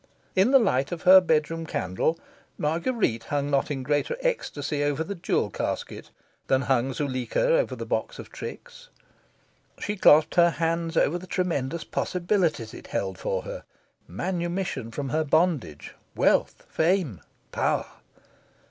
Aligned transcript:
In 0.35 0.49
the 0.49 0.57
light 0.57 0.91
of 0.91 1.03
her 1.03 1.21
bedroom 1.21 1.67
candle 1.67 2.17
Marguerite 2.57 3.25
hung 3.25 3.51
not 3.51 3.69
in 3.69 3.83
greater 3.83 4.17
ecstasy 4.21 4.83
over 4.83 5.03
the 5.03 5.13
jewel 5.13 5.51
casket 5.51 6.09
than 6.47 6.61
hung 6.63 6.91
Zuleika 6.91 7.59
over 7.59 7.75
the 7.75 7.85
box 7.85 8.17
of 8.17 8.31
tricks. 8.31 8.89
She 9.77 9.95
clasped 9.95 10.33
her 10.33 10.49
hands 10.49 10.97
over 10.97 11.19
the 11.19 11.27
tremendous 11.27 11.83
possibilities 11.83 12.73
it 12.73 12.87
held 12.87 13.19
for 13.19 13.43
her 13.43 13.63
manumission 14.07 14.89
from 14.89 15.09
her 15.09 15.23
bondage, 15.23 15.93
wealth, 16.15 16.63
fame, 16.67 17.21
power. 17.51 17.85